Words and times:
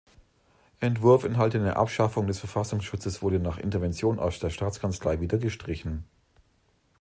Entwurf 0.79 1.25
enthaltene 1.25 1.75
Abschaffung 1.75 2.25
des 2.25 2.39
Verfassungsschutzes 2.39 3.21
wurde 3.21 3.37
nach 3.37 3.59
Intervention 3.59 4.17
aus 4.17 4.39
der 4.39 4.49
Staatskanzlei 4.49 5.19
wieder 5.19 5.37
gestrichen. 5.37 6.05